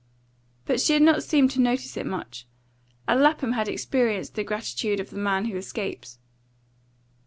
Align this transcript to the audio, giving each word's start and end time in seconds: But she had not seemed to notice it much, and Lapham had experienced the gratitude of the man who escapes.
But 0.65 0.81
she 0.81 0.93
had 0.93 1.03
not 1.03 1.21
seemed 1.21 1.51
to 1.51 1.61
notice 1.61 1.95
it 1.95 2.07
much, 2.07 2.47
and 3.07 3.21
Lapham 3.21 3.51
had 3.51 3.67
experienced 3.67 4.33
the 4.33 4.43
gratitude 4.43 4.99
of 4.99 5.11
the 5.11 5.19
man 5.19 5.45
who 5.45 5.57
escapes. 5.57 6.17